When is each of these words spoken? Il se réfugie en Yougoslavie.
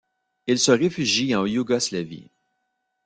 Il 0.47 0.57
se 0.57 0.71
réfugie 0.71 1.35
en 1.35 1.45
Yougoslavie. 1.45 2.31